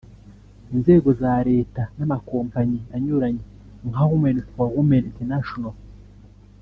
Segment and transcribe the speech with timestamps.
[0.73, 3.43] inzego za Leta n’amakompanyi anyuranye
[3.89, 5.75] nka Women for Women International